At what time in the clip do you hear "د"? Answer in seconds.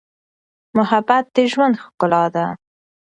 1.35-1.37